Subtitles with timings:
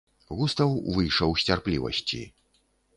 [0.37, 2.21] Густаў выйшаў з цярплівасці.